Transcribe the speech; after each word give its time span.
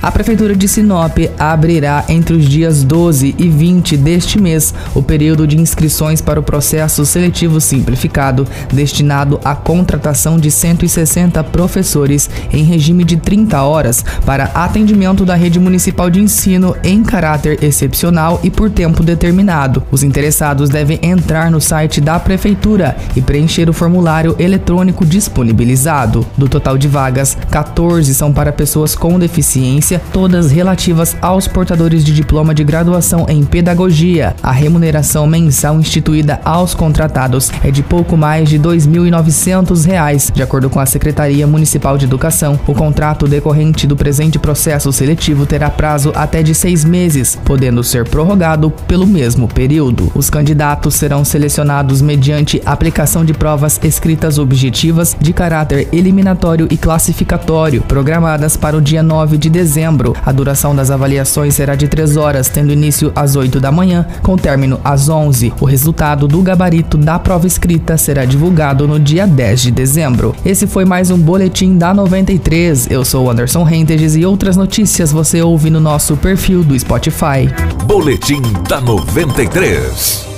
A 0.00 0.12
Prefeitura 0.12 0.54
de 0.54 0.68
Sinop 0.68 1.18
abrirá 1.36 2.04
entre 2.08 2.36
os 2.36 2.48
dias 2.48 2.84
12 2.84 3.34
e 3.36 3.48
20 3.48 3.96
deste 3.96 4.40
mês 4.40 4.72
o 4.94 5.02
período 5.02 5.44
de 5.44 5.58
inscrições 5.60 6.20
para 6.20 6.38
o 6.38 6.42
processo 6.42 7.04
seletivo 7.04 7.60
simplificado, 7.60 8.46
destinado 8.72 9.40
à 9.44 9.56
contratação 9.56 10.38
de 10.38 10.52
160 10.52 11.42
professores 11.44 12.30
em 12.52 12.62
regime 12.62 13.02
de 13.02 13.16
30 13.16 13.60
horas 13.60 14.04
para 14.24 14.44
atendimento 14.54 15.24
da 15.24 15.34
rede 15.34 15.58
municipal 15.58 16.08
de 16.08 16.20
ensino 16.20 16.76
em 16.84 17.02
caráter 17.02 17.62
excepcional 17.62 18.38
e 18.44 18.50
por 18.50 18.70
tempo 18.70 19.02
determinado. 19.02 19.82
Os 19.90 20.04
interessados 20.04 20.70
devem 20.70 21.00
entrar 21.02 21.50
no 21.50 21.60
site 21.60 22.00
da 22.00 22.20
Prefeitura 22.20 22.96
e 23.16 23.20
preencher 23.20 23.68
o 23.68 23.72
formulário 23.72 24.36
eletrônico 24.38 25.04
disponibilizado. 25.04 26.24
Do 26.36 26.48
total 26.48 26.78
de 26.78 26.86
vagas, 26.86 27.36
14 27.50 28.14
são 28.14 28.32
para 28.32 28.52
pessoas 28.52 28.94
com 28.94 29.18
deficiência 29.18 29.87
todas 29.96 30.50
relativas 30.50 31.16
aos 31.22 31.48
portadores 31.48 32.04
de 32.04 32.12
diploma 32.12 32.54
de 32.54 32.62
graduação 32.62 33.24
em 33.28 33.44
pedagogia. 33.44 34.36
A 34.42 34.52
remuneração 34.52 35.26
mensal 35.26 35.78
instituída 35.78 36.40
aos 36.44 36.74
contratados 36.74 37.50
é 37.62 37.70
de 37.70 37.82
pouco 37.82 38.16
mais 38.16 38.48
de 38.48 38.56
R$ 38.56 38.64
2.900, 38.64 40.32
de 40.32 40.42
acordo 40.42 40.68
com 40.68 40.80
a 40.80 40.84
Secretaria 40.84 41.46
Municipal 41.46 41.96
de 41.96 42.04
Educação. 42.04 42.60
O 42.66 42.74
contrato 42.74 43.26
decorrente 43.26 43.86
do 43.86 43.96
presente 43.96 44.38
processo 44.38 44.92
seletivo 44.92 45.46
terá 45.46 45.70
prazo 45.70 46.12
até 46.14 46.42
de 46.42 46.54
seis 46.54 46.84
meses, 46.84 47.38
podendo 47.44 47.82
ser 47.82 48.06
prorrogado 48.06 48.70
pelo 48.86 49.06
mesmo 49.06 49.48
período. 49.48 50.12
Os 50.14 50.28
candidatos 50.28 50.96
serão 50.96 51.24
selecionados 51.24 52.02
mediante 52.02 52.60
aplicação 52.66 53.24
de 53.24 53.32
provas 53.32 53.80
escritas 53.82 54.38
objetivas 54.38 55.16
de 55.18 55.32
caráter 55.32 55.88
eliminatório 55.92 56.66
e 56.70 56.76
classificatório, 56.76 57.80
programadas 57.82 58.56
para 58.56 58.76
o 58.76 58.80
dia 58.82 59.02
9 59.02 59.38
de 59.38 59.48
dezembro 59.48 59.77
dezembro. 59.78 60.14
A 60.26 60.32
duração 60.32 60.74
das 60.74 60.90
avaliações 60.90 61.54
será 61.54 61.76
de 61.76 61.86
3 61.86 62.16
horas, 62.16 62.48
tendo 62.48 62.72
início 62.72 63.12
às 63.14 63.36
8 63.36 63.60
da 63.60 63.70
manhã, 63.70 64.04
com 64.22 64.36
término 64.36 64.80
às 64.82 65.08
11. 65.08 65.52
O 65.60 65.64
resultado 65.64 66.26
do 66.26 66.42
gabarito 66.42 66.98
da 66.98 67.18
prova 67.18 67.46
escrita 67.46 67.96
será 67.96 68.24
divulgado 68.24 68.88
no 68.88 68.98
dia 68.98 69.26
10 69.26 69.62
de 69.62 69.70
dezembro. 69.70 70.34
Esse 70.44 70.66
foi 70.66 70.84
mais 70.84 71.10
um 71.10 71.18
boletim 71.18 71.78
da 71.78 71.94
93. 71.94 72.90
Eu 72.90 73.04
sou 73.04 73.30
Anderson 73.30 73.62
Rentes 73.62 74.16
e 74.16 74.26
outras 74.26 74.56
notícias 74.56 75.12
você 75.12 75.40
ouve 75.40 75.70
no 75.70 75.80
nosso 75.80 76.16
perfil 76.16 76.64
do 76.64 76.78
Spotify. 76.78 77.48
Boletim 77.86 78.42
da 78.68 78.80
93. 78.80 80.37